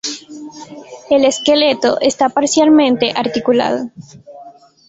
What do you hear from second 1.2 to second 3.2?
esqueleto está parcialmente